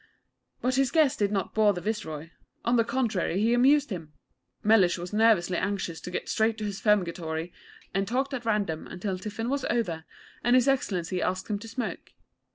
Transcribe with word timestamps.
But 0.61 0.77
his 0.77 0.89
guest 0.89 1.19
did 1.19 1.31
not 1.31 1.53
bore 1.53 1.73
the 1.73 1.79
Viceroy. 1.81 2.31
On 2.65 2.75
the 2.75 2.83
contrary, 2.83 3.39
he 3.39 3.53
amused 3.53 3.91
him. 3.91 4.13
Mellish 4.63 4.97
was 4.97 5.13
nervously 5.13 5.57
anxious 5.57 6.01
to 6.01 6.09
go 6.09 6.21
straight 6.25 6.57
to 6.57 6.63
his 6.63 6.79
Fumigatory, 6.79 7.53
and 7.93 8.07
talked 8.07 8.33
at 8.33 8.43
random 8.43 8.87
until 8.87 9.19
tiffin 9.19 9.47
was 9.47 9.63
over 9.69 10.05
and 10.43 10.55
His 10.55 10.67
Excellency 10.67 11.21
asked 11.21 11.49
him 11.51 11.59
to 11.59 11.67
smoke. 11.67 12.13